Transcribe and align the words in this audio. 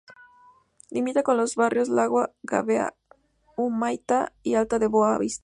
Limita 0.89 1.21
con 1.21 1.37
los 1.37 1.53
barrios 1.55 1.87
Lagoa, 1.87 2.31
Gávea, 2.41 2.95
Humaitá 3.55 4.33
y 4.41 4.55
Alto 4.55 4.75
da 4.79 4.87
Boa 4.95 5.19
Vista. 5.23 5.39